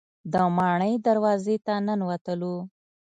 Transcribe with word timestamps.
د 0.31 0.33
ماڼۍ 0.57 0.93
دروازې 1.07 1.55
ته 1.65 1.73
ننوتلو. 1.87 2.55